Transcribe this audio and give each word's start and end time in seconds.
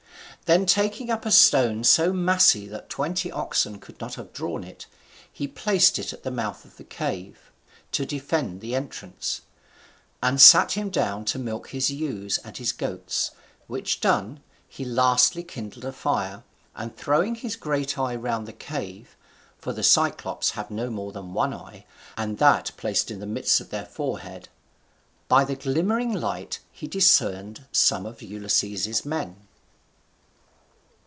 Then 0.45 0.65
taking 0.65 1.09
up 1.09 1.25
a 1.25 1.31
stone 1.31 1.85
so 1.85 2.11
massy 2.11 2.67
that 2.67 2.89
twenty 2.89 3.31
oxen 3.31 3.79
could 3.79 4.01
not 4.01 4.15
have 4.15 4.33
drawn 4.33 4.65
it, 4.65 4.85
he 5.31 5.47
placed 5.47 5.97
it 5.97 6.11
at 6.11 6.23
the 6.23 6.29
mouth 6.31 6.65
of 6.65 6.75
the 6.75 6.83
cave, 6.83 7.53
to 7.93 8.05
defend 8.05 8.59
the 8.59 8.75
entrance, 8.75 9.43
and 10.21 10.41
sat 10.41 10.73
him 10.73 10.89
down 10.89 11.23
to 11.25 11.39
milk 11.39 11.69
his 11.69 11.89
ewes 11.89 12.37
and 12.39 12.57
his 12.57 12.73
goats; 12.73 13.31
which 13.67 14.01
done, 14.01 14.41
he 14.67 14.83
lastly 14.83 15.41
kindled 15.41 15.85
a 15.85 15.93
fire, 15.93 16.43
and 16.75 16.97
throwing 16.97 17.35
his 17.35 17.55
great 17.55 17.97
eye 17.97 18.13
round 18.17 18.45
the 18.45 18.51
cave 18.51 19.15
(for 19.57 19.71
the 19.71 19.83
Cyclops 19.83 20.49
have 20.49 20.69
no 20.69 20.89
more 20.89 21.13
than 21.13 21.33
one 21.33 21.53
eye, 21.53 21.85
and 22.17 22.39
that 22.39 22.71
placed 22.75 23.09
in 23.09 23.21
the 23.21 23.25
midst 23.25 23.61
of 23.61 23.69
their 23.69 23.85
forehead), 23.85 24.49
by 25.29 25.45
the 25.45 25.55
glimmering 25.55 26.11
light 26.11 26.59
he 26.73 26.87
discerned 26.87 27.67
some 27.71 28.05
of 28.05 28.21
Ulysses's 28.21 29.05
men. 29.05 29.47